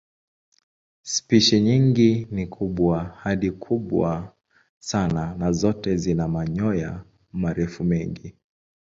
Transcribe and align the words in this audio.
Spishi 1.01 1.61
nyingi 1.61 2.27
ni 2.31 2.47
kubwa 2.47 3.03
hadi 3.03 3.51
kubwa 3.51 4.33
sana 4.79 5.35
na 5.35 5.51
zote 5.51 5.97
zina 5.97 6.27
manyoya 6.27 7.05
marefu 7.31 7.83
mengi. 7.83 8.35